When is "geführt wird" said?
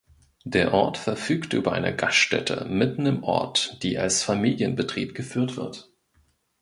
5.13-5.91